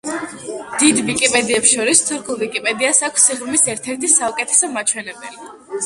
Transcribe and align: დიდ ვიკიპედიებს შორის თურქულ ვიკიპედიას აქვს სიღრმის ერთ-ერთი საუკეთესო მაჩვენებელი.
დიდ 0.83 1.01
ვიკიპედიებს 1.09 1.75
შორის 1.75 2.03
თურქულ 2.09 2.41
ვიკიპედიას 2.45 3.05
აქვს 3.11 3.29
სიღრმის 3.31 3.67
ერთ-ერთი 3.77 4.15
საუკეთესო 4.19 4.77
მაჩვენებელი. 4.77 5.53